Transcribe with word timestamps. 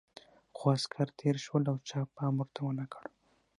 خو 0.55 0.65
عسکر 0.75 1.07
تېر 1.19 1.35
شول 1.45 1.63
او 1.71 1.77
چا 1.89 1.99
پام 2.15 2.33
ورته 2.37 2.59
ونه 2.63 2.85
کړ. 2.93 3.03